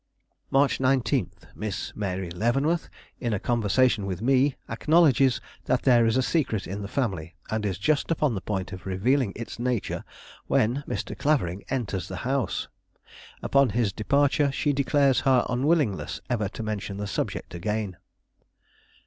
"March 0.49 0.79
19. 0.79 1.29
Miss 1.53 1.95
Mary 1.95 2.31
Leavenworth, 2.31 2.89
in 3.19 3.33
a 3.35 3.39
conversation 3.39 4.07
with 4.07 4.19
me, 4.19 4.55
acknowledges 4.67 5.39
that 5.65 5.83
there 5.83 6.07
is 6.07 6.17
a 6.17 6.23
secret 6.23 6.65
in 6.65 6.81
the 6.81 6.87
family, 6.87 7.35
and 7.51 7.67
is 7.67 7.77
just 7.77 8.09
upon 8.09 8.33
the 8.33 8.41
point 8.41 8.73
of 8.73 8.87
revealing 8.87 9.31
its 9.35 9.59
nature, 9.59 10.03
when 10.47 10.83
Mr. 10.87 11.15
Clavering 11.15 11.63
enters 11.69 12.07
the 12.07 12.15
house. 12.25 12.67
Upon 13.43 13.69
his 13.69 13.93
departure 13.93 14.51
she 14.51 14.73
declares 14.73 15.19
her 15.19 15.45
unwillingness 15.47 16.19
ever 16.31 16.49
to 16.49 16.63
mention 16.63 16.97
the 16.97 17.05
subject 17.05 17.53
again." 17.53 17.95